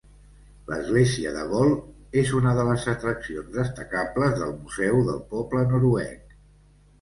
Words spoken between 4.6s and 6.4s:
Museu del Poble Noruec.